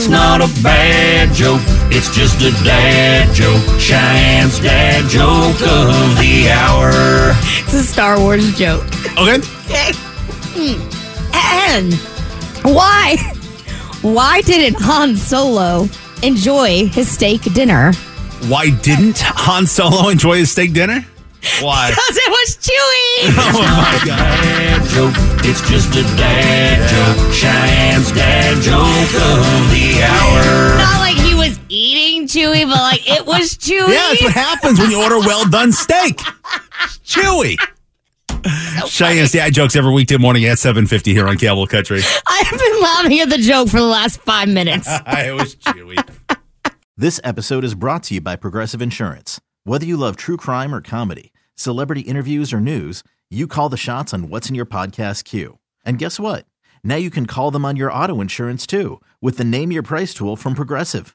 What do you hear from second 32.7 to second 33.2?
like